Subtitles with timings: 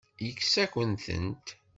[0.25, 1.47] Yekkes-akent-tent.